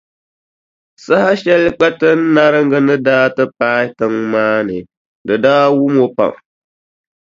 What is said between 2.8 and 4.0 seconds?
ni daa ti paai